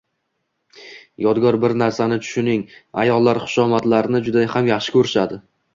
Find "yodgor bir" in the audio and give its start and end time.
1.25-1.75